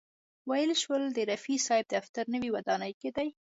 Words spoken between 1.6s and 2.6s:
صاحب دفتر نوې